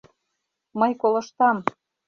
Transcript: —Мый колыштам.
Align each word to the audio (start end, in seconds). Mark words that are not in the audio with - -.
—Мый 0.79 0.91
колыштам. 1.01 1.57